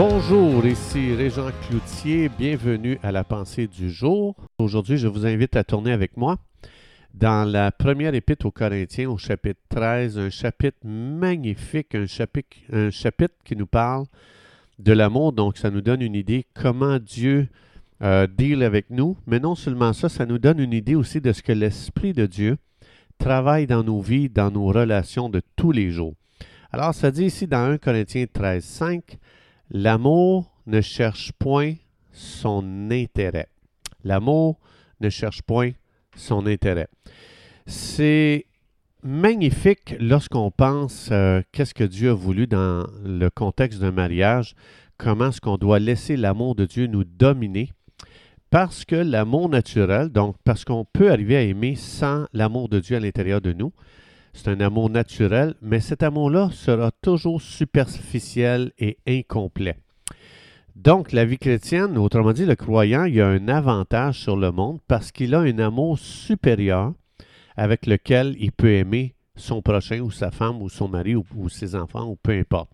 Bonjour, 0.00 0.64
ici 0.64 1.12
Régent 1.12 1.50
Cloutier, 1.66 2.28
bienvenue 2.28 3.00
à 3.02 3.10
la 3.10 3.24
pensée 3.24 3.66
du 3.66 3.90
jour. 3.90 4.36
Aujourd'hui, 4.56 4.96
je 4.96 5.08
vous 5.08 5.26
invite 5.26 5.56
à 5.56 5.64
tourner 5.64 5.90
avec 5.90 6.16
moi 6.16 6.36
dans 7.14 7.44
la 7.44 7.72
première 7.72 8.14
épître 8.14 8.46
aux 8.46 8.52
Corinthiens 8.52 9.10
au 9.10 9.18
chapitre 9.18 9.58
13, 9.70 10.16
un 10.16 10.30
chapitre 10.30 10.78
magnifique, 10.84 11.96
un 11.96 12.06
chapitre, 12.06 13.34
qui 13.44 13.56
nous 13.56 13.66
parle 13.66 14.04
de 14.78 14.92
l'amour, 14.92 15.32
donc 15.32 15.58
ça 15.58 15.68
nous 15.68 15.80
donne 15.80 16.02
une 16.02 16.14
idée 16.14 16.46
comment 16.54 17.00
Dieu 17.00 17.48
euh, 18.00 18.28
deal 18.28 18.62
avec 18.62 18.90
nous, 18.90 19.16
mais 19.26 19.40
non 19.40 19.56
seulement 19.56 19.92
ça, 19.92 20.08
ça 20.08 20.26
nous 20.26 20.38
donne 20.38 20.60
une 20.60 20.74
idée 20.74 20.94
aussi 20.94 21.20
de 21.20 21.32
ce 21.32 21.42
que 21.42 21.50
l'Esprit 21.50 22.12
de 22.12 22.26
Dieu 22.26 22.56
travaille 23.18 23.66
dans 23.66 23.82
nos 23.82 24.00
vies, 24.00 24.28
dans 24.28 24.52
nos 24.52 24.66
relations 24.66 25.28
de 25.28 25.42
tous 25.56 25.72
les 25.72 25.90
jours. 25.90 26.14
Alors, 26.70 26.94
ça 26.94 27.10
dit 27.10 27.24
ici 27.24 27.48
dans 27.48 27.64
1 27.64 27.78
Corinthiens 27.78 28.26
13, 28.32 28.62
5, 28.62 29.18
L'amour 29.70 30.50
ne 30.66 30.80
cherche 30.80 31.32
point 31.32 31.74
son 32.12 32.90
intérêt. 32.90 33.48
L'amour 34.04 34.58
ne 35.00 35.10
cherche 35.10 35.42
point 35.42 35.72
son 36.16 36.46
intérêt. 36.46 36.88
C'est 37.66 38.46
magnifique 39.02 39.94
lorsqu'on 40.00 40.50
pense 40.50 41.10
euh, 41.12 41.42
qu'est-ce 41.52 41.74
que 41.74 41.84
Dieu 41.84 42.10
a 42.10 42.14
voulu 42.14 42.46
dans 42.46 42.86
le 43.04 43.28
contexte 43.28 43.80
d'un 43.80 43.92
mariage, 43.92 44.54
comment 44.96 45.28
est-ce 45.28 45.40
qu'on 45.40 45.58
doit 45.58 45.78
laisser 45.78 46.16
l'amour 46.16 46.54
de 46.54 46.64
Dieu 46.64 46.86
nous 46.86 47.04
dominer, 47.04 47.70
parce 48.50 48.84
que 48.84 48.96
l'amour 48.96 49.48
naturel, 49.48 50.08
donc 50.08 50.36
parce 50.44 50.64
qu'on 50.64 50.84
peut 50.84 51.12
arriver 51.12 51.36
à 51.36 51.42
aimer 51.42 51.76
sans 51.76 52.24
l'amour 52.32 52.68
de 52.68 52.80
Dieu 52.80 52.96
à 52.96 53.00
l'intérieur 53.00 53.40
de 53.40 53.52
nous, 53.52 53.72
c'est 54.38 54.50
un 54.50 54.60
amour 54.60 54.88
naturel, 54.88 55.54
mais 55.60 55.80
cet 55.80 56.04
amour-là 56.04 56.50
sera 56.52 56.92
toujours 57.02 57.42
superficiel 57.42 58.72
et 58.78 58.96
incomplet. 59.06 59.76
Donc, 60.76 61.10
la 61.10 61.24
vie 61.24 61.38
chrétienne, 61.38 61.98
autrement 61.98 62.32
dit, 62.32 62.44
le 62.44 62.54
croyant, 62.54 63.04
il 63.04 63.20
a 63.20 63.26
un 63.26 63.48
avantage 63.48 64.20
sur 64.20 64.36
le 64.36 64.52
monde 64.52 64.78
parce 64.86 65.10
qu'il 65.10 65.34
a 65.34 65.40
un 65.40 65.58
amour 65.58 65.98
supérieur 65.98 66.92
avec 67.56 67.86
lequel 67.86 68.36
il 68.38 68.52
peut 68.52 68.74
aimer 68.74 69.16
son 69.34 69.60
prochain 69.60 69.98
ou 70.00 70.12
sa 70.12 70.30
femme 70.30 70.62
ou 70.62 70.68
son 70.68 70.86
mari 70.86 71.16
ou, 71.16 71.48
ses 71.48 71.74
enfants 71.74 72.06
ou 72.06 72.16
peu 72.16 72.32
importe. 72.32 72.70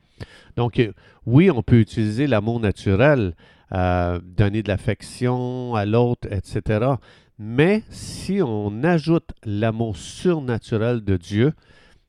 Donc, 0.56 0.82
oui, 1.24 1.50
on 1.50 1.62
peut 1.62 1.80
utiliser 1.80 2.26
l'amour 2.26 2.60
naturel, 2.60 3.34
euh, 3.72 4.20
donner 4.22 4.62
de 4.62 4.68
l'affection 4.68 5.74
à 5.74 5.86
l'autre, 5.86 6.28
etc. 6.30 6.96
Mais 7.38 7.82
si 7.90 8.40
on 8.42 8.84
ajoute 8.84 9.30
l'amour 9.44 9.96
surnaturel 9.96 11.02
de 11.02 11.16
Dieu 11.16 11.52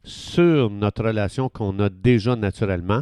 sur 0.04 0.70
notre 0.70 1.04
relation 1.04 1.50
qu'on 1.50 1.80
a 1.80 1.90
déjà 1.90 2.36
naturellement, 2.36 3.02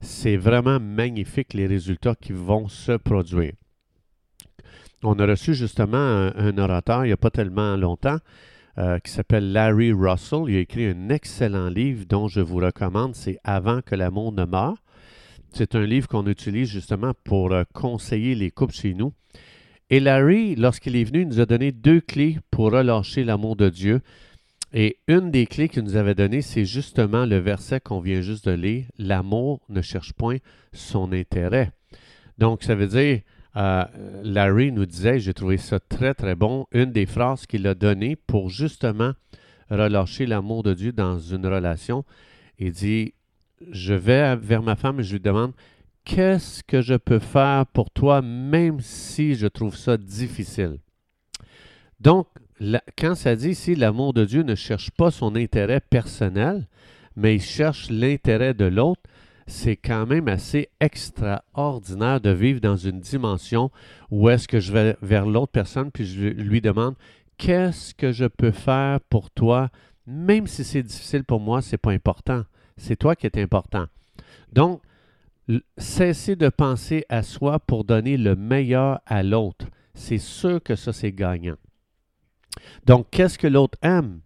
c'est 0.00 0.36
vraiment 0.36 0.80
magnifique 0.80 1.54
les 1.54 1.66
résultats 1.66 2.16
qui 2.16 2.32
vont 2.32 2.68
se 2.68 2.92
produire. 2.92 3.52
On 5.02 5.18
a 5.18 5.26
reçu 5.26 5.54
justement 5.54 5.96
un, 5.96 6.58
orateur 6.58 7.04
il 7.04 7.08
n'y 7.08 7.12
a 7.12 7.16
pas 7.16 7.30
tellement 7.30 7.76
longtemps 7.76 8.18
euh, 8.78 8.98
qui 8.98 9.10
s'appelle 9.12 9.52
Larry 9.52 9.92
Russell. 9.92 10.44
Il 10.48 10.56
a 10.56 10.60
écrit 10.60 10.86
un 10.86 11.08
excellent 11.08 11.68
livre 11.68 12.04
dont 12.06 12.28
je 12.28 12.40
vous 12.40 12.56
recommande, 12.56 13.14
c'est 13.14 13.38
Avant 13.44 13.80
que 13.80 13.94
l'amour 13.94 14.32
ne 14.32 14.44
meure. 14.44 14.76
C'est 15.52 15.74
un 15.74 15.84
livre 15.84 16.08
qu'on 16.08 16.26
utilise 16.26 16.68
justement 16.68 17.12
pour 17.24 17.52
euh, 17.52 17.64
conseiller 17.72 18.34
les 18.34 18.50
couples 18.50 18.74
chez 18.74 18.94
nous. 18.94 19.12
Et 19.90 19.98
Larry, 19.98 20.54
lorsqu'il 20.54 20.94
est 20.94 21.02
venu, 21.02 21.22
il 21.22 21.28
nous 21.28 21.40
a 21.40 21.46
donné 21.46 21.72
deux 21.72 22.00
clés 22.00 22.38
pour 22.52 22.70
relâcher 22.70 23.24
l'amour 23.24 23.56
de 23.56 23.68
Dieu. 23.68 24.00
Et 24.72 24.98
une 25.08 25.32
des 25.32 25.46
clés 25.46 25.68
qu'il 25.68 25.82
nous 25.82 25.96
avait 25.96 26.14
données, 26.14 26.42
c'est 26.42 26.64
justement 26.64 27.26
le 27.26 27.38
verset 27.38 27.80
qu'on 27.80 27.98
vient 27.98 28.20
juste 28.20 28.48
de 28.48 28.52
lire. 28.52 28.84
L'amour 28.98 29.60
ne 29.68 29.82
cherche 29.82 30.12
point 30.12 30.36
son 30.72 31.12
intérêt. 31.12 31.72
Donc, 32.38 32.62
ça 32.62 32.76
veut 32.76 32.86
dire, 32.86 33.20
euh, 33.56 33.84
Larry 34.22 34.70
nous 34.70 34.86
disait, 34.86 35.18
j'ai 35.18 35.34
trouvé 35.34 35.56
ça 35.56 35.80
très, 35.80 36.14
très 36.14 36.36
bon, 36.36 36.66
une 36.70 36.92
des 36.92 37.06
phrases 37.06 37.46
qu'il 37.46 37.66
a 37.66 37.74
données 37.74 38.14
pour 38.14 38.48
justement 38.48 39.12
relâcher 39.70 40.24
l'amour 40.24 40.62
de 40.62 40.72
Dieu 40.72 40.92
dans 40.92 41.18
une 41.18 41.46
relation. 41.46 42.04
Il 42.60 42.70
dit, 42.70 43.14
je 43.72 43.94
vais 43.94 44.36
vers 44.36 44.62
ma 44.62 44.76
femme 44.76 45.00
et 45.00 45.02
je 45.02 45.14
lui 45.14 45.20
demande, 45.20 45.52
qu'est-ce 46.04 46.62
que 46.62 46.80
je 46.80 46.94
peux 46.94 47.18
faire 47.18 47.66
pour 47.66 47.90
toi, 47.90 48.22
même 48.22 48.80
si 48.80 49.34
je 49.34 49.46
trouve 49.46 49.76
ça 49.76 49.96
difficile? 49.96 50.78
Donc, 52.00 52.26
quand 52.98 53.14
ça 53.14 53.36
dit 53.36 53.50
ici, 53.50 53.74
l'amour 53.74 54.12
de 54.12 54.24
Dieu 54.24 54.42
ne 54.42 54.54
cherche 54.54 54.90
pas 54.90 55.10
son 55.10 55.36
intérêt 55.36 55.80
personnel, 55.80 56.66
mais 57.16 57.36
il 57.36 57.42
cherche 57.42 57.90
l'intérêt 57.90 58.54
de 58.54 58.64
l'autre, 58.64 59.02
c'est 59.46 59.76
quand 59.76 60.06
même 60.06 60.28
assez 60.28 60.68
extraordinaire 60.80 62.20
de 62.20 62.30
vivre 62.30 62.60
dans 62.60 62.76
une 62.76 63.00
dimension 63.00 63.70
où 64.10 64.28
est-ce 64.28 64.46
que 64.46 64.60
je 64.60 64.72
vais 64.72 64.96
vers 65.02 65.26
l'autre 65.26 65.50
personne 65.50 65.90
puis 65.90 66.06
je 66.06 66.28
lui 66.28 66.60
demande 66.60 66.94
qu'est-ce 67.36 67.94
que 67.94 68.12
je 68.12 68.26
peux 68.26 68.52
faire 68.52 69.00
pour 69.08 69.30
toi, 69.30 69.70
même 70.06 70.46
si 70.46 70.62
c'est 70.62 70.82
difficile 70.82 71.24
pour 71.24 71.40
moi, 71.40 71.62
c'est 71.62 71.78
pas 71.78 71.90
important. 71.90 72.44
C'est 72.76 72.96
toi 72.96 73.16
qui 73.16 73.26
es 73.26 73.40
important. 73.40 73.86
Donc, 74.52 74.80
cesser 75.78 76.36
de 76.36 76.48
penser 76.48 77.04
à 77.08 77.22
soi 77.22 77.58
pour 77.58 77.84
donner 77.84 78.16
le 78.16 78.36
meilleur 78.36 79.00
à 79.06 79.22
l'autre. 79.22 79.66
C'est 79.94 80.18
sûr 80.18 80.62
que 80.62 80.76
ça, 80.76 80.92
c'est 80.92 81.12
gagnant. 81.12 81.56
Donc, 82.86 83.06
qu'est-ce 83.10 83.38
que 83.38 83.46
l'autre 83.46 83.78
aime? 83.82 84.20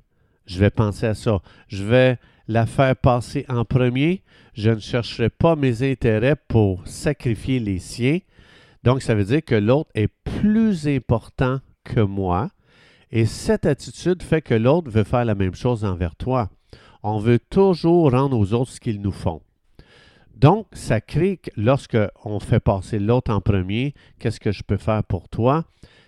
Je 0.46 0.58
vais 0.58 0.70
penser 0.70 1.06
à 1.06 1.14
ça. 1.14 1.40
Je 1.68 1.84
vais 1.84 2.18
la 2.48 2.66
faire 2.66 2.96
passer 2.96 3.46
en 3.48 3.64
premier. 3.64 4.22
Je 4.54 4.70
ne 4.70 4.78
chercherai 4.78 5.30
pas 5.30 5.56
mes 5.56 5.82
intérêts 5.88 6.36
pour 6.36 6.86
sacrifier 6.86 7.58
les 7.58 7.78
siens. 7.78 8.18
Donc, 8.82 9.02
ça 9.02 9.14
veut 9.14 9.24
dire 9.24 9.44
que 9.44 9.54
l'autre 9.54 9.90
est 9.94 10.08
plus 10.42 10.86
important 10.86 11.60
que 11.84 12.00
moi. 12.00 12.50
Et 13.10 13.26
cette 13.26 13.66
attitude 13.66 14.22
fait 14.22 14.42
que 14.42 14.54
l'autre 14.54 14.90
veut 14.90 15.04
faire 15.04 15.24
la 15.24 15.34
même 15.34 15.54
chose 15.54 15.84
envers 15.84 16.16
toi. 16.16 16.50
On 17.02 17.18
veut 17.18 17.38
toujours 17.38 18.10
rendre 18.10 18.38
aux 18.38 18.52
autres 18.52 18.72
ce 18.72 18.80
qu'ils 18.80 19.00
nous 19.00 19.12
font. 19.12 19.40
Donc, 20.36 20.66
ça 20.72 21.00
crée 21.00 21.36
que 21.38 21.50
lorsque 21.56 21.98
on 22.24 22.40
fait 22.40 22.60
passer 22.60 22.98
l'autre 22.98 23.32
en 23.32 23.40
premier, 23.40 23.94
qu'est-ce 24.18 24.40
que 24.40 24.52
je 24.52 24.62
peux 24.62 24.76
faire 24.76 25.04
pour 25.04 25.28
toi? 25.28 25.64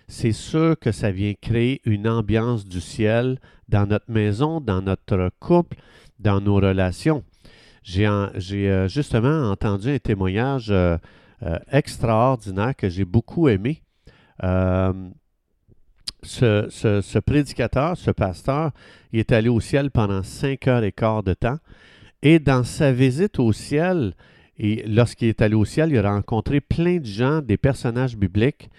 C'est 0.07 0.31
sûr 0.31 0.77
que 0.79 0.91
ça 0.91 1.11
vient 1.11 1.33
créer 1.33 1.81
une 1.85 2.07
ambiance 2.07 2.65
du 2.65 2.79
ciel 2.79 3.39
dans 3.67 3.85
notre 3.85 4.09
maison, 4.09 4.61
dans 4.61 4.81
notre 4.81 5.31
couple, 5.39 5.77
dans 6.19 6.39
nos 6.39 6.55
relations. 6.55 7.23
J'ai 7.83 8.05
euh, 8.05 8.87
justement 8.87 9.49
entendu 9.49 9.91
un 9.91 9.99
témoignage 9.99 10.71
euh, 10.71 10.97
euh, 11.43 11.57
extraordinaire 11.71 12.75
que 12.75 12.89
j'ai 12.89 13.05
beaucoup 13.05 13.47
aimé. 13.47 13.81
Ce, 16.23 17.19
prédicateur, 17.19 17.95
ce 17.95 18.11
pasteur, 18.11 18.71
il 19.13 19.19
est 19.19 19.31
allé 19.31 19.47
au 19.47 19.61
ciel 19.61 19.89
pendant 19.91 20.21
cinq 20.23 20.67
heures 20.67 20.83
et 20.83 20.91
quart 20.91 21.23
de 21.23 21.33
temps. 21.33 21.59
Et 22.23 22.39
dans 22.39 22.63
sa 22.63 22.91
visite 22.91 23.39
au 23.39 23.53
ciel, 23.53 24.13
et 24.57 24.83
lorsqu'il 24.87 25.27
est 25.27 25.41
allé 25.41 25.55
au 25.55 25.65
ciel, 25.65 25.91
il 25.91 25.97
a 25.97 26.11
rencontré 26.11 26.61
plein 26.61 26.97
de 26.97 27.05
gens, 27.05 27.41
des 27.41 27.57
personnages 27.57 28.17
bibliques. 28.17 28.69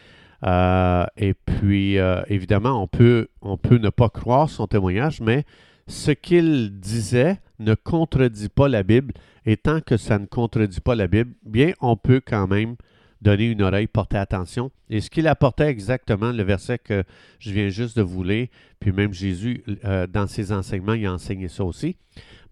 Euh, 0.44 1.04
et 1.16 1.34
puis, 1.34 1.98
euh, 1.98 2.22
évidemment, 2.28 2.82
on 2.82 2.86
peut, 2.86 3.28
on 3.42 3.56
peut 3.56 3.78
ne 3.78 3.90
pas 3.90 4.08
croire 4.08 4.50
son 4.50 4.66
témoignage, 4.66 5.20
mais 5.20 5.44
ce 5.86 6.10
qu'il 6.10 6.78
disait 6.78 7.38
ne 7.58 7.74
contredit 7.74 8.48
pas 8.48 8.68
la 8.68 8.82
Bible. 8.82 9.14
Et 9.46 9.56
tant 9.56 9.80
que 9.80 9.96
ça 9.96 10.18
ne 10.18 10.26
contredit 10.26 10.80
pas 10.80 10.94
la 10.94 11.06
Bible, 11.06 11.32
bien, 11.44 11.72
on 11.80 11.96
peut 11.96 12.20
quand 12.24 12.46
même 12.46 12.76
donner 13.20 13.50
une 13.50 13.62
oreille, 13.62 13.86
porter 13.86 14.16
attention. 14.16 14.70
Et 14.90 15.00
ce 15.00 15.10
qu'il 15.10 15.26
apportait 15.26 15.66
exactement, 15.66 16.32
le 16.32 16.42
verset 16.42 16.78
que 16.78 17.04
je 17.38 17.50
viens 17.52 17.68
juste 17.68 17.96
de 17.96 18.02
vous 18.02 18.22
lire, 18.22 18.48
puis 18.80 18.92
même 18.92 19.12
Jésus, 19.12 19.62
euh, 19.84 20.06
dans 20.06 20.26
ses 20.26 20.52
enseignements, 20.52 20.94
il 20.94 21.06
a 21.06 21.12
enseigné 21.12 21.48
ça 21.48 21.64
aussi. 21.64 21.96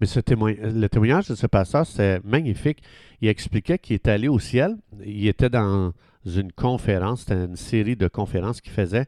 Mais 0.00 0.06
le 0.06 0.88
témoignage 0.88 1.28
de 1.28 1.34
ce 1.34 1.46
pasteur, 1.46 1.86
c'est 1.86 2.22
magnifique. 2.24 2.82
Il 3.22 3.28
expliquait 3.28 3.78
qu'il 3.78 3.94
est 3.94 4.08
allé 4.08 4.28
au 4.28 4.38
ciel. 4.38 4.76
Il 5.04 5.26
était 5.26 5.48
dans 5.48 5.92
une 6.26 6.52
conférence, 6.52 7.20
c'était 7.20 7.44
une 7.44 7.56
série 7.56 7.96
de 7.96 8.08
conférences 8.08 8.60
qu'il 8.60 8.72
faisait. 8.72 9.06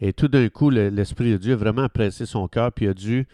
Et 0.00 0.12
tout 0.12 0.28
d'un 0.28 0.48
coup, 0.48 0.70
l'Esprit 0.70 1.32
de 1.32 1.36
Dieu 1.36 1.52
a 1.52 1.56
vraiment 1.56 1.88
pressé 1.88 2.26
son 2.26 2.48
cœur, 2.48 2.72
puis 2.72 2.86
il 2.86 2.88
a 2.88 2.94
dû 2.94 3.28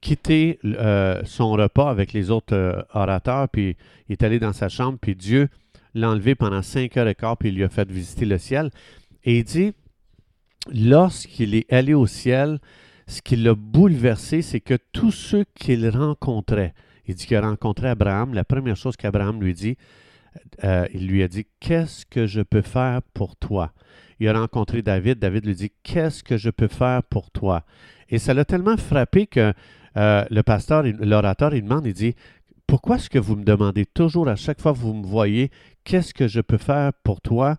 quitter 0.00 0.60
euh, 0.64 1.20
son 1.24 1.52
repas 1.52 1.90
avec 1.90 2.12
les 2.12 2.30
autres 2.30 2.54
euh, 2.54 2.80
orateurs, 2.94 3.48
puis 3.48 3.76
il 4.08 4.12
est 4.12 4.22
allé 4.22 4.38
dans 4.38 4.52
sa 4.52 4.68
chambre, 4.68 4.98
puis 5.00 5.16
Dieu 5.16 5.48
l'a 6.00 6.34
pendant 6.36 6.62
cinq 6.62 6.96
heures 6.96 7.08
et 7.08 7.14
quart, 7.14 7.36
puis 7.36 7.48
il 7.48 7.56
lui 7.56 7.64
a 7.64 7.68
fait 7.68 7.90
visiter 7.90 8.24
le 8.24 8.38
ciel. 8.38 8.70
Et 9.24 9.38
il 9.38 9.44
dit, 9.44 9.72
lorsqu'il 10.72 11.54
est 11.54 11.72
allé 11.72 11.94
au 11.94 12.06
ciel, 12.06 12.60
ce 13.06 13.22
qui 13.22 13.36
l'a 13.36 13.54
bouleversé, 13.54 14.42
c'est 14.42 14.60
que 14.60 14.76
tous 14.92 15.12
ceux 15.12 15.44
qu'il 15.54 15.88
rencontrait, 15.88 16.74
il 17.06 17.14
dit 17.14 17.26
qu'il 17.26 17.36
a 17.36 17.40
rencontré 17.40 17.88
Abraham, 17.88 18.34
la 18.34 18.44
première 18.44 18.76
chose 18.76 18.96
qu'Abraham 18.96 19.40
lui 19.40 19.54
dit, 19.54 19.76
euh, 20.64 20.86
il 20.92 21.06
lui 21.06 21.22
a 21.22 21.28
dit, 21.28 21.46
qu'est-ce 21.60 22.04
que 22.04 22.26
je 22.26 22.42
peux 22.42 22.62
faire 22.62 23.00
pour 23.14 23.36
toi? 23.36 23.72
Il 24.18 24.28
a 24.28 24.38
rencontré 24.38 24.82
David, 24.82 25.18
David 25.18 25.46
lui 25.46 25.54
dit, 25.54 25.72
qu'est-ce 25.82 26.22
que 26.22 26.36
je 26.36 26.50
peux 26.50 26.68
faire 26.68 27.02
pour 27.04 27.30
toi? 27.30 27.64
Et 28.08 28.18
ça 28.18 28.34
l'a 28.34 28.44
tellement 28.44 28.76
frappé 28.76 29.26
que 29.26 29.52
euh, 29.96 30.24
le 30.30 30.42
pasteur, 30.42 30.84
l'orateur, 31.00 31.54
il 31.54 31.62
demande, 31.62 31.86
il 31.86 31.94
dit, 31.94 32.14
pourquoi 32.66 32.96
est-ce 32.96 33.10
que 33.10 33.18
vous 33.18 33.36
me 33.36 33.44
demandez 33.44 33.86
toujours 33.86 34.28
à 34.28 34.36
chaque 34.36 34.60
fois 34.60 34.72
que 34.72 34.78
vous 34.78 34.94
me 34.94 35.06
voyez, 35.06 35.50
qu'est-ce 35.84 36.12
que 36.12 36.28
je 36.28 36.40
peux 36.40 36.58
faire 36.58 36.92
pour 37.04 37.20
toi? 37.20 37.56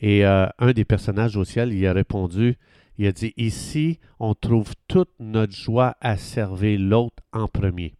Et 0.00 0.26
euh, 0.26 0.46
un 0.58 0.72
des 0.72 0.84
personnages 0.84 1.36
au 1.36 1.44
ciel, 1.44 1.72
il 1.72 1.86
a 1.86 1.92
répondu, 1.92 2.56
il 2.98 3.06
a 3.06 3.12
dit, 3.12 3.32
ici, 3.36 4.00
on 4.18 4.34
trouve 4.34 4.72
toute 4.88 5.10
notre 5.20 5.54
joie 5.54 5.96
à 6.00 6.16
servir 6.16 6.78
l'autre 6.80 7.22
en 7.32 7.46
premier. 7.46 7.94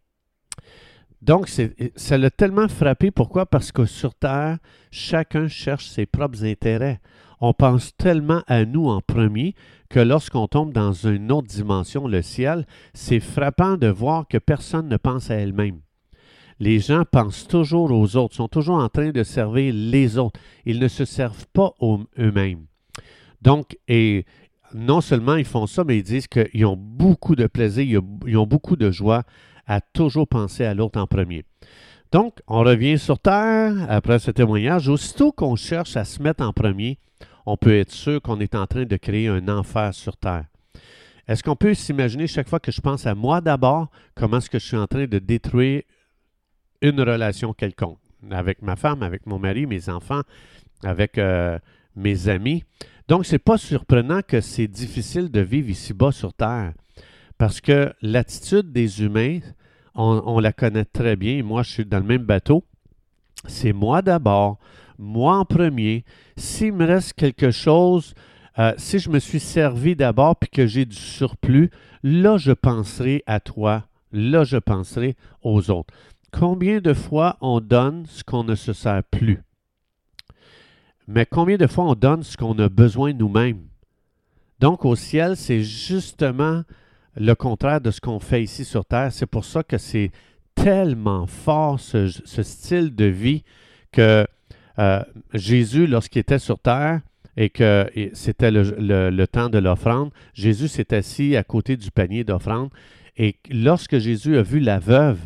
Donc, 1.23 1.49
ça 1.49 2.19
l'a 2.19 2.31
tellement 2.31 2.67
frappé. 2.67 3.13
Pourquoi? 3.13 3.47
Parce 3.47 3.71
que 3.71 3.85
sur 3.87 4.13
Terre, 4.13 4.59
chacun 4.91 5.47
cherche 5.47 5.87
ses 5.87 6.05
propres 6.05 6.45
intérêts. 6.45 7.01
On 7.41 7.55
pense 7.55 7.97
tellement 7.97 8.43
à 8.49 8.65
nous 8.65 8.89
en 8.89 9.01
premier 9.01 9.55
que 9.89 10.01
lorsqu'on 10.01 10.49
tombe 10.49 10.73
dans 10.73 10.93
une 10.93 11.31
autre 11.31 11.47
dimension, 11.47 12.09
le 12.09 12.23
ciel, 12.23 12.67
c'est 12.95 13.21
frappant 13.21 13.77
de 13.77 13.87
voir 13.87 14.27
que 14.27 14.39
personne 14.39 14.89
ne 14.89 14.97
pense 14.97 15.31
à 15.31 15.37
elle-même. 15.37 15.81
Les 16.63 16.79
gens 16.79 17.03
pensent 17.05 17.49
toujours 17.49 17.91
aux 17.91 18.15
autres, 18.15 18.37
sont 18.37 18.47
toujours 18.47 18.77
en 18.77 18.89
train 18.89 19.11
de 19.11 19.25
servir 19.25 19.75
les 19.75 20.17
autres. 20.17 20.39
Ils 20.65 20.79
ne 20.79 20.87
se 20.87 21.05
servent 21.05 21.49
pas 21.53 21.73
eux-mêmes. 21.83 22.67
Donc, 23.41 23.77
et 23.89 24.27
non 24.73 25.01
seulement 25.01 25.35
ils 25.35 25.45
font 25.45 25.67
ça, 25.67 25.83
mais 25.83 25.99
ils 25.99 26.05
disent 26.05 26.29
qu'ils 26.29 26.65
ont 26.65 26.77
beaucoup 26.79 27.35
de 27.35 27.49
plaisir, 27.49 28.01
ils 28.29 28.37
ont 28.37 28.47
beaucoup 28.47 28.77
de 28.77 28.93
joie 28.93 29.25
à 29.67 29.81
toujours 29.81 30.29
penser 30.29 30.65
à 30.65 30.73
l'autre 30.73 31.01
en 31.01 31.09
premier. 31.09 31.45
Donc, 32.13 32.39
on 32.47 32.61
revient 32.61 32.97
sur 32.97 33.19
Terre 33.19 33.75
après 33.89 34.21
ce 34.21 34.31
témoignage. 34.31 34.89
Aussitôt 34.89 35.33
qu'on 35.33 35.57
cherche 35.57 35.97
à 35.97 36.05
se 36.05 36.23
mettre 36.23 36.45
en 36.45 36.53
premier, 36.53 37.01
on 37.45 37.57
peut 37.57 37.77
être 37.77 37.91
sûr 37.91 38.23
qu'on 38.23 38.39
est 38.39 38.55
en 38.55 38.69
train 38.69 38.85
de 38.85 38.97
créer 38.97 39.27
un 39.27 39.49
enfer 39.49 39.93
sur 39.93 40.17
Terre. 40.17 40.45
Est-ce 41.27 41.43
qu'on 41.43 41.57
peut 41.57 41.75
s'imaginer 41.75 42.29
chaque 42.29 42.49
fois 42.49 42.61
que 42.61 42.71
je 42.71 42.81
pense 42.81 43.05
à 43.05 43.17
moi 43.17 43.41
d'abord, 43.41 43.89
comment 44.15 44.37
est-ce 44.37 44.49
que 44.49 44.61
je 44.61 44.67
suis 44.67 44.77
en 44.77 44.87
train 44.87 45.07
de 45.07 45.19
détruire 45.19 45.83
une 46.83 47.01
relation 47.01 47.53
quelconque 47.53 47.99
avec 48.31 48.63
ma 48.63 48.77
femme, 48.77 49.03
avec 49.03 49.27
mon 49.27 49.39
mari, 49.39 49.67
mes 49.67 49.89
enfants, 49.89 50.23
avec 50.85 51.19
euh, 51.19 51.59
mes 51.97 52.29
amis. 52.29 52.65
Donc, 53.09 53.27
ce 53.27 53.33
n'est 53.33 53.39
pas 53.39 53.59
surprenant 53.59 54.21
que 54.27 54.41
c'est 54.41 54.69
difficile 54.69 55.31
de 55.31 55.41
vivre 55.41 55.71
ici-bas 55.71 56.13
sur 56.13 56.33
Terre. 56.33 56.73
Parce 57.39 57.61
que 57.61 57.93
l'attitude 58.03 58.73
des 58.73 59.03
humains, 59.03 59.41
on, 59.95 60.39
la 60.39 60.53
connaît 60.53 60.85
très 60.85 61.17
bien. 61.17 61.43
Moi, 61.43 61.63
je 61.63 61.71
suis 61.71 61.85
dans 61.85 61.99
le 61.99 62.05
même 62.05 62.23
bateau. 62.23 62.65
C'est 63.47 63.73
moi 63.73 64.03
d'abord, 64.03 64.59
moi 64.99 65.37
en 65.37 65.45
premier. 65.45 66.05
S'il 66.37 66.73
me 66.73 66.87
reste 66.87 67.15
quelque 67.15 67.51
chose, 67.51 68.15
euh, 68.59 68.73
si 68.77 68.99
je 69.01 69.11
me 69.11 69.19
suis 69.19 69.41
servi 69.41 69.97
d'abord 69.97 70.37
puis 70.37 70.49
que 70.49 70.67
j'ai 70.67 70.85
du 70.85 70.97
surplus, 70.97 71.71
là, 72.05 72.37
je 72.37 72.53
penserai 72.53 73.25
à 73.27 73.41
toi. 73.41 73.85
Là, 74.13 74.45
je 74.45 74.59
penserai 74.59 75.17
aux 75.43 75.71
autres. 75.71 75.93
Combien 76.33 76.81
de 76.81 76.95
fois 76.95 77.37
on 77.41 77.61
donne 77.61 78.07
ce 78.07 78.25
qu'on 78.25 78.45
ne 78.45 78.55
se 78.55 78.73
sert 78.73 79.03
plus? 79.05 79.43
Mais 81.07 81.27
combien 81.27 81.57
de 81.57 81.67
fois 81.67 81.85
on 81.85 81.95
donne 81.95 82.23
ce 82.23 82.37
qu'on 82.37 82.59
a 82.59 82.69
besoin 82.69 83.13
nous-mêmes? 83.13 83.63
Donc 84.59 84.85
au 84.85 84.97
ciel, 84.97 85.37
c'est 85.37 85.63
justement 85.63 86.63
le 87.17 87.35
contraire 87.35 87.81
de 87.81 87.91
ce 87.91 88.01
qu'on 88.01 88.21
fait 88.21 88.43
ici 88.43 88.65
sur 88.65 88.85
Terre. 88.85 89.13
C'est 89.13 89.27
pour 89.27 89.45
ça 89.45 89.63
que 89.63 89.77
c'est 89.77 90.11
tellement 90.55 91.27
fort 91.27 91.81
ce, 91.81 92.09
style 92.09 92.95
de 92.95 93.05
vie 93.05 93.43
que 93.91 94.27
euh, 94.79 95.03
Jésus, 95.35 95.87
lorsqu'il 95.87 96.21
était 96.21 96.39
sur 96.39 96.59
Terre 96.59 97.01
et 97.37 97.51
que 97.51 97.91
c'était 98.13 98.51
le, 98.51 99.25
temps 99.27 99.49
de 99.49 99.59
l'offrande, 99.59 100.11
Jésus 100.35 100.69
s'est 100.69 100.95
assis 100.95 101.37
à 101.37 101.43
côté 101.43 101.77
du 101.77 101.91
panier 101.91 102.25
d'offrande. 102.25 102.71
Et 103.17 103.37
lorsque 103.51 103.99
Jésus 103.99 104.39
a 104.39 104.43
vu 104.43 104.61
la 104.61 104.79
veuve 104.79 105.19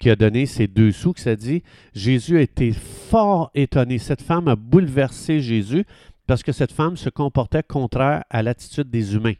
qui 0.00 0.10
a 0.10 0.16
donné 0.16 0.46
ses 0.46 0.66
deux 0.66 0.90
sous, 0.90 1.12
que 1.12 1.20
ça 1.20 1.36
dit, 1.36 1.62
Jésus 1.94 2.38
a 2.38 2.40
été 2.40 2.72
fort 2.72 3.50
étonné. 3.54 3.98
Cette 3.98 4.22
femme 4.22 4.48
a 4.48 4.56
bouleversé 4.56 5.40
Jésus 5.40 5.84
parce 6.26 6.42
que 6.42 6.52
cette 6.52 6.72
femme 6.72 6.96
se 6.96 7.10
comportait 7.10 7.62
contraire 7.62 8.24
à 8.30 8.42
l'attitude 8.42 8.90
des 8.90 9.14
humains. 9.14 9.34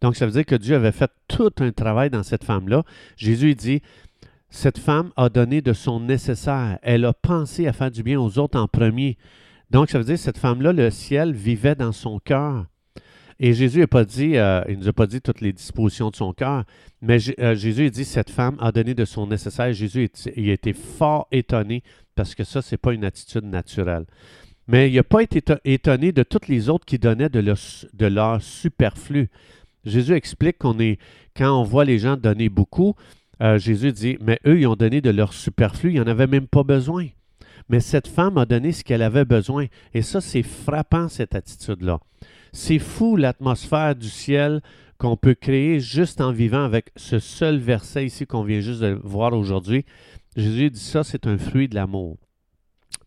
Donc, 0.00 0.14
ça 0.14 0.26
veut 0.26 0.32
dire 0.32 0.44
que 0.44 0.54
Dieu 0.54 0.76
avait 0.76 0.92
fait 0.92 1.10
tout 1.26 1.52
un 1.60 1.72
travail 1.72 2.10
dans 2.10 2.22
cette 2.22 2.44
femme-là. 2.44 2.84
Jésus 3.16 3.54
dit, 3.54 3.80
cette 4.50 4.78
femme 4.78 5.10
a 5.16 5.28
donné 5.28 5.62
de 5.62 5.72
son 5.72 6.00
nécessaire. 6.00 6.78
Elle 6.82 7.04
a 7.04 7.12
pensé 7.12 7.66
à 7.66 7.72
faire 7.72 7.90
du 7.90 8.02
bien 8.02 8.20
aux 8.20 8.38
autres 8.38 8.58
en 8.58 8.68
premier. 8.68 9.16
Donc, 9.70 9.90
ça 9.90 9.98
veut 9.98 10.04
dire 10.04 10.14
que 10.14 10.20
cette 10.20 10.38
femme-là, 10.38 10.72
le 10.72 10.90
ciel 10.90 11.32
vivait 11.32 11.74
dans 11.74 11.92
son 11.92 12.18
cœur. 12.18 12.66
Et 13.40 13.54
Jésus 13.54 13.80
n'a 13.80 13.86
pas 13.86 14.04
dit, 14.04 14.36
euh, 14.36 14.62
il 14.68 14.78
nous 14.78 14.88
a 14.88 14.92
pas 14.92 15.06
dit 15.06 15.20
toutes 15.20 15.40
les 15.40 15.52
dispositions 15.52 16.10
de 16.10 16.16
son 16.16 16.32
cœur, 16.32 16.64
mais 17.00 17.18
euh, 17.38 17.54
Jésus 17.54 17.86
a 17.86 17.90
dit, 17.90 18.04
cette 18.04 18.30
femme 18.30 18.56
a 18.58 18.72
donné 18.72 18.94
de 18.94 19.04
son 19.04 19.28
nécessaire. 19.28 19.72
Jésus 19.72 20.10
a 20.26 20.40
été 20.40 20.72
fort 20.72 21.28
étonné 21.30 21.84
parce 22.16 22.34
que 22.34 22.42
ça, 22.42 22.62
ce 22.62 22.74
n'est 22.74 22.78
pas 22.78 22.92
une 22.92 23.04
attitude 23.04 23.44
naturelle. 23.44 24.06
Mais 24.66 24.90
il 24.90 24.96
n'a 24.96 25.04
pas 25.04 25.22
été 25.22 25.42
étonné 25.64 26.10
de 26.12 26.22
toutes 26.24 26.48
les 26.48 26.68
autres 26.68 26.84
qui 26.84 26.98
donnaient 26.98 27.28
de 27.28 27.38
leur, 27.38 27.58
de 27.94 28.06
leur 28.06 28.42
superflu. 28.42 29.30
Jésus 29.84 30.14
explique 30.14 30.58
qu'on 30.58 30.78
est, 30.80 30.98
quand 31.36 31.58
on 31.58 31.62
voit 31.62 31.84
les 31.84 31.98
gens 31.98 32.16
donner 32.16 32.48
beaucoup, 32.48 32.94
euh, 33.40 33.56
Jésus 33.56 33.92
dit, 33.92 34.18
mais 34.20 34.40
eux, 34.46 34.58
ils 34.60 34.66
ont 34.66 34.74
donné 34.74 35.00
de 35.00 35.10
leur 35.10 35.32
superflu, 35.32 35.92
ils 35.92 36.00
n'en 36.00 36.08
avaient 36.08 36.26
même 36.26 36.48
pas 36.48 36.64
besoin. 36.64 37.06
Mais 37.68 37.80
cette 37.80 38.08
femme 38.08 38.36
a 38.36 38.46
donné 38.46 38.72
ce 38.72 38.82
qu'elle 38.82 39.02
avait 39.02 39.24
besoin. 39.24 39.66
Et 39.94 40.02
ça, 40.02 40.20
c'est 40.20 40.42
frappant, 40.42 41.08
cette 41.08 41.34
attitude-là. 41.34 42.00
C'est 42.52 42.78
fou 42.78 43.16
l'atmosphère 43.16 43.94
du 43.94 44.08
ciel 44.08 44.60
qu'on 44.98 45.16
peut 45.16 45.34
créer 45.34 45.80
juste 45.80 46.20
en 46.20 46.32
vivant 46.32 46.64
avec 46.64 46.90
ce 46.96 47.18
seul 47.18 47.58
verset 47.58 48.06
ici 48.06 48.26
qu'on 48.26 48.42
vient 48.42 48.60
juste 48.60 48.80
de 48.80 48.98
voir 49.02 49.32
aujourd'hui. 49.32 49.84
Jésus 50.36 50.70
dit 50.70 50.80
ça, 50.80 51.04
c'est 51.04 51.26
un 51.26 51.38
fruit 51.38 51.68
de 51.68 51.74
l'amour 51.74 52.18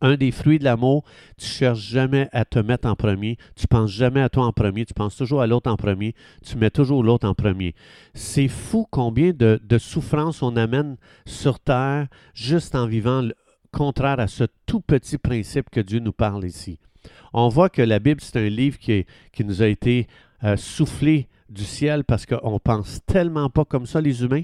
un 0.01 0.15
des 0.15 0.31
fruits 0.31 0.59
de 0.59 0.63
l'amour, 0.63 1.03
tu 1.37 1.45
cherches 1.45 1.79
jamais 1.79 2.27
à 2.31 2.43
te 2.43 2.59
mettre 2.59 2.87
en 2.87 2.95
premier, 2.95 3.37
tu 3.55 3.67
penses 3.67 3.91
jamais 3.91 4.21
à 4.21 4.29
toi 4.29 4.45
en 4.45 4.51
premier, 4.51 4.85
tu 4.85 4.93
penses 4.93 5.15
toujours 5.15 5.41
à 5.41 5.47
l'autre 5.47 5.69
en 5.71 5.77
premier, 5.77 6.15
tu 6.43 6.57
mets 6.57 6.71
toujours 6.71 7.03
l'autre 7.03 7.27
en 7.27 7.35
premier. 7.35 7.75
C'est 8.13 8.47
fou 8.47 8.87
combien 8.89 9.31
de, 9.31 9.59
souffrances 9.77 10.41
on 10.41 10.55
amène 10.57 10.97
sur 11.25 11.59
terre 11.59 12.07
juste 12.33 12.75
en 12.75 12.87
vivant 12.87 13.27
contraire 13.71 14.19
à 14.19 14.27
ce 14.27 14.43
tout 14.65 14.81
petit 14.81 15.17
principe 15.17 15.69
que 15.69 15.79
Dieu 15.79 15.99
nous 15.99 16.11
parle 16.11 16.45
ici. 16.45 16.79
On 17.33 17.47
voit 17.47 17.69
que 17.69 17.81
la 17.81 17.99
Bible, 17.99 18.21
c'est 18.21 18.37
un 18.37 18.49
livre 18.49 18.77
qui, 18.77 19.05
nous 19.43 19.61
a 19.61 19.67
été 19.67 20.07
euh, 20.43 20.57
soufflé 20.57 21.27
du 21.49 21.63
ciel 21.63 22.03
parce 22.03 22.25
qu'on 22.25 22.59
pense 22.59 22.99
tellement 23.05 23.49
pas 23.49 23.65
comme 23.65 23.85
ça, 23.85 24.01
les 24.01 24.23
humains. 24.23 24.43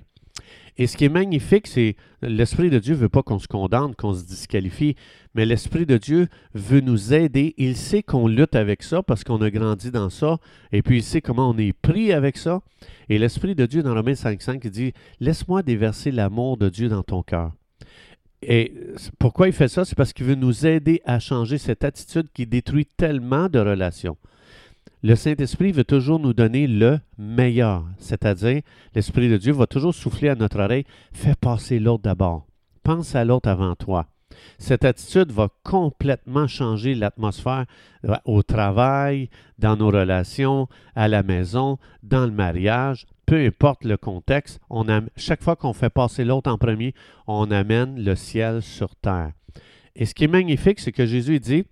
Et 0.79 0.85
ce 0.85 0.95
qui 0.95 1.05
est 1.05 1.09
magnifique, 1.09 1.65
c'est 1.65 1.95
l'Esprit 2.21 2.69
de 2.69 2.77
Dieu 2.77 2.93
ne 2.93 2.99
veut 2.99 3.09
pas 3.09 3.23
qu'on 3.23 3.39
se 3.39 3.47
condamne, 3.47 3.95
qu'on 3.95 4.13
se 4.13 4.23
disqualifie, 4.23 4.95
mais 5.33 5.45
l'Esprit 5.45 5.87
de 5.87 5.97
Dieu 5.97 6.27
veut 6.53 6.81
nous 6.81 7.13
aider. 7.13 7.55
Il 7.57 7.75
sait 7.75 8.03
qu'on 8.03 8.27
lutte 8.27 8.55
avec 8.55 8.83
ça 8.83 9.01
parce 9.01 9.23
qu'on 9.23 9.41
a 9.41 9.49
grandi 9.49 9.89
dans 9.89 10.11
ça, 10.11 10.37
et 10.71 10.83
puis 10.83 10.97
il 10.97 11.03
sait 11.03 11.21
comment 11.21 11.49
on 11.49 11.57
est 11.57 11.73
pris 11.73 12.13
avec 12.13 12.37
ça. 12.37 12.61
Et 13.09 13.17
l'Esprit 13.17 13.55
de 13.55 13.65
Dieu, 13.65 13.81
dans 13.81 13.95
Romains 13.95 14.13
5.5, 14.13 14.59
il 14.63 14.71
dit, 14.71 14.93
laisse-moi 15.19 15.63
déverser 15.63 16.11
l'amour 16.11 16.57
de 16.57 16.69
Dieu 16.69 16.89
dans 16.89 17.03
ton 17.03 17.23
cœur. 17.23 17.53
Et 18.41 18.73
pourquoi 19.17 19.47
il 19.47 19.53
fait 19.53 19.67
ça? 19.67 19.83
C'est 19.83 19.95
parce 19.95 20.13
qu'il 20.13 20.25
veut 20.25 20.35
nous 20.35 20.65
aider 20.65 21.01
à 21.05 21.19
changer 21.19 21.57
cette 21.57 21.83
attitude 21.83 22.27
qui 22.33 22.45
détruit 22.45 22.85
tellement 22.85 23.49
de 23.49 23.59
relations. 23.59 24.17
Le 25.03 25.15
Saint-Esprit 25.15 25.71
veut 25.71 25.83
toujours 25.83 26.19
nous 26.19 26.33
donner 26.33 26.67
le 26.67 26.99
meilleur, 27.17 27.85
c'est-à-dire 27.99 28.61
l'Esprit 28.95 29.29
de 29.29 29.37
Dieu 29.37 29.53
va 29.53 29.67
toujours 29.67 29.93
souffler 29.93 30.29
à 30.29 30.35
notre 30.35 30.59
oreille, 30.59 30.85
fais 31.13 31.35
passer 31.35 31.79
l'autre 31.79 32.03
d'abord, 32.03 32.47
pense 32.83 33.15
à 33.15 33.23
l'autre 33.23 33.49
avant 33.49 33.75
toi. 33.75 34.07
Cette 34.57 34.85
attitude 34.85 35.31
va 35.31 35.49
complètement 35.63 36.47
changer 36.47 36.95
l'atmosphère 36.95 37.65
euh, 38.05 38.15
au 38.25 38.43
travail, 38.43 39.29
dans 39.59 39.75
nos 39.75 39.87
relations, 39.87 40.67
à 40.95 41.07
la 41.07 41.23
maison, 41.23 41.77
dans 42.03 42.25
le 42.25 42.31
mariage, 42.31 43.05
peu 43.27 43.45
importe 43.45 43.83
le 43.83 43.97
contexte. 43.97 44.59
On 44.71 44.87
chaque 45.15 45.43
fois 45.43 45.55
qu'on 45.55 45.73
fait 45.73 45.91
passer 45.91 46.25
l'autre 46.25 46.49
en 46.49 46.57
premier, 46.57 46.95
on 47.27 47.51
amène 47.51 48.03
le 48.03 48.15
ciel 48.15 48.63
sur 48.63 48.95
terre. 48.95 49.33
Et 49.95 50.05
ce 50.05 50.15
qui 50.15 50.23
est 50.23 50.29
magnifique, 50.29 50.79
c'est 50.79 50.91
que 50.91 51.05
Jésus 51.05 51.39
dit, 51.39 51.65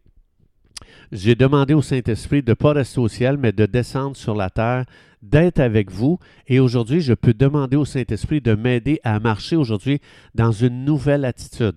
j'ai 1.12 1.36
demandé 1.36 1.74
au 1.74 1.82
Saint-Esprit 1.82 2.44
de 2.44 2.52
ne 2.52 2.56
pas 2.56 2.74
rester 2.74 3.00
au 3.00 3.08
ciel, 3.08 3.38
mais 3.38 3.52
de 3.52 3.66
descendre 3.66 4.18
sur 4.18 4.36
la 4.36 4.50
terre, 4.50 4.86
d'être 5.22 5.60
avec 5.60 5.90
vous. 5.90 6.20
Et 6.48 6.60
aujourd'hui, 6.60 7.02
je 7.02 7.14
peux 7.14 7.34
demander 7.34 7.78
au 7.78 7.86
Saint-Esprit 7.86 8.42
de 8.42 8.54
m'aider 8.54 9.00
à 9.04 9.20
marcher 9.20 9.56
aujourd'hui 9.56 10.02
dans 10.34 10.52
une 10.52 10.84
nouvelle 10.84 11.24
attitude. 11.24 11.76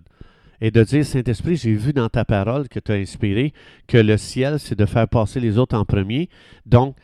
Et 0.61 0.73
de 0.73 0.83
dire, 0.83 1.07
Saint-Esprit, 1.07 1.55
j'ai 1.55 1.75
vu 1.75 1.93
dans 1.93 2.09
ta 2.09 2.25
parole 2.25 2.69
que 2.69 2.81
tu 2.81 2.91
as 2.91 2.97
inspiré 2.97 3.53
que 3.87 3.99
le 3.99 4.17
ciel, 4.17 4.59
c'est 4.59 4.77
de 4.77 4.87
faire 4.87 5.07
passer 5.07 5.39
les 5.39 5.57
autres 5.57 5.77
en 5.77 5.85
premier. 5.85 6.29
Donc, 6.67 6.97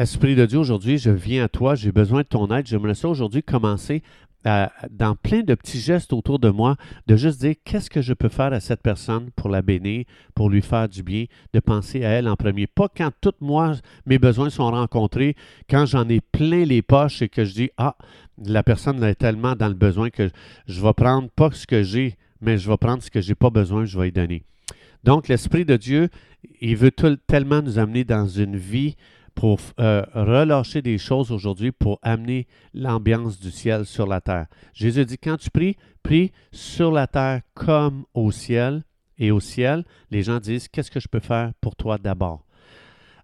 Esprit 0.00 0.34
de 0.34 0.46
Dieu, 0.46 0.58
aujourd'hui, 0.58 0.96
je 0.96 1.10
viens 1.10 1.44
à 1.44 1.48
toi, 1.48 1.74
j'ai 1.74 1.92
besoin 1.92 2.22
de 2.22 2.26
ton 2.26 2.46
aide. 2.48 2.66
J'aimerais 2.66 2.94
ça 2.94 3.06
aujourd'hui 3.06 3.42
commencer 3.42 4.02
dans 4.44 5.14
plein 5.22 5.42
de 5.42 5.54
petits 5.54 5.78
gestes 5.78 6.14
autour 6.14 6.38
de 6.38 6.48
moi, 6.48 6.76
de 7.06 7.16
juste 7.16 7.42
dire 7.42 7.56
qu'est-ce 7.66 7.90
que 7.90 8.00
je 8.00 8.14
peux 8.14 8.30
faire 8.30 8.54
à 8.54 8.60
cette 8.60 8.80
personne 8.80 9.28
pour 9.36 9.50
la 9.50 9.60
bénir, 9.60 10.06
pour 10.34 10.48
lui 10.48 10.62
faire 10.62 10.88
du 10.88 11.02
bien, 11.02 11.26
de 11.52 11.60
penser 11.60 12.02
à 12.02 12.08
elle 12.12 12.28
en 12.28 12.36
premier. 12.36 12.66
Pas 12.66 12.88
quand 12.88 13.10
tous 13.20 13.34
moi, 13.42 13.74
mes 14.06 14.18
besoins 14.18 14.48
sont 14.48 14.70
rencontrés, 14.70 15.36
quand 15.68 15.84
j'en 15.84 16.08
ai 16.08 16.22
plein 16.22 16.64
les 16.64 16.80
poches 16.80 17.20
et 17.20 17.28
que 17.28 17.44
je 17.44 17.52
dis 17.52 17.70
Ah, 17.76 17.94
la 18.42 18.62
personne 18.62 19.04
est 19.04 19.16
tellement 19.16 19.54
dans 19.54 19.68
le 19.68 19.74
besoin 19.74 20.08
que 20.08 20.30
je 20.66 20.80
vais 20.80 20.94
prendre 20.94 21.28
pas 21.28 21.50
ce 21.52 21.66
que 21.66 21.82
j'ai, 21.82 22.16
mais 22.40 22.56
je 22.56 22.70
vais 22.70 22.78
prendre 22.78 23.02
ce 23.02 23.10
que 23.10 23.20
j'ai 23.20 23.34
pas 23.34 23.50
besoin, 23.50 23.84
je 23.84 23.98
vais 23.98 24.08
y 24.08 24.12
donner. 24.12 24.44
Donc, 25.04 25.28
l'Esprit 25.28 25.66
de 25.66 25.76
Dieu, 25.76 26.08
il 26.62 26.76
veut 26.76 26.90
tellement 26.90 27.60
nous 27.60 27.78
amener 27.78 28.04
dans 28.04 28.26
une 28.26 28.56
vie 28.56 28.96
pour 29.34 29.58
euh, 29.78 30.02
relâcher 30.14 30.82
des 30.82 30.98
choses 30.98 31.32
aujourd'hui 31.32 31.72
pour 31.72 31.98
amener 32.02 32.46
l'ambiance 32.74 33.38
du 33.38 33.50
ciel 33.50 33.86
sur 33.86 34.06
la 34.06 34.20
terre. 34.20 34.46
Jésus 34.72 35.04
dit, 35.04 35.18
quand 35.18 35.36
tu 35.36 35.50
pries, 35.50 35.76
prie 36.02 36.32
sur 36.52 36.92
la 36.92 37.06
terre 37.06 37.40
comme 37.54 38.04
au 38.14 38.30
ciel. 38.30 38.84
Et 39.18 39.30
au 39.30 39.40
ciel, 39.40 39.84
les 40.10 40.22
gens 40.22 40.40
disent, 40.40 40.68
qu'est-ce 40.68 40.90
que 40.90 41.00
je 41.00 41.08
peux 41.08 41.20
faire 41.20 41.52
pour 41.60 41.76
toi 41.76 41.98
d'abord? 41.98 42.46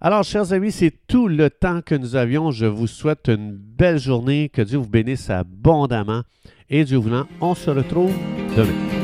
Alors, 0.01 0.25
chers 0.25 0.53
amis, 0.53 0.73
c'est 0.73 0.93
tout 1.07 1.27
le 1.27 1.49
temps 1.49 1.81
que 1.81 1.95
nous 1.95 2.17
avions. 2.17 2.51
Je 2.51 2.67
vous 2.67 2.87
souhaite 2.87 3.29
une 3.29 3.53
belle 3.53 3.99
journée. 3.99 4.51
Que 4.51 4.61
Dieu 4.61 4.79
vous 4.79 4.89
bénisse 4.89 5.31
abondamment. 5.31 6.23
Et 6.69 6.85
Dieu 6.85 6.99
voulant, 6.99 7.27
on 7.41 7.55
se 7.55 7.71
retrouve 7.71 8.15
demain. 8.57 8.96